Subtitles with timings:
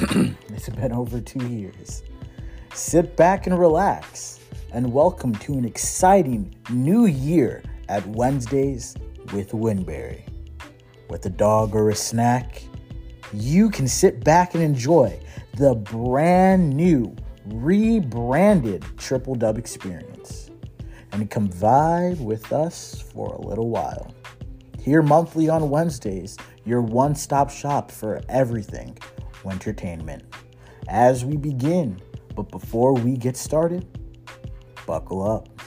[0.48, 2.02] it's been over two years.
[2.72, 4.40] Sit back and relax,
[4.72, 8.96] and welcome to an exciting new year at Wednesdays
[9.34, 10.22] with Winberry.
[11.10, 12.62] With a dog or a snack,
[13.34, 15.20] you can sit back and enjoy
[15.58, 17.14] the brand new,
[17.44, 20.50] rebranded Triple Dub experience
[21.12, 24.14] and come vibe with us for a little while.
[24.80, 28.96] Here monthly on Wednesdays, your one stop shop for everything
[29.44, 30.24] entertainment.
[30.88, 32.00] As we begin,
[32.34, 33.86] but before we get started,
[34.86, 35.59] buckle up.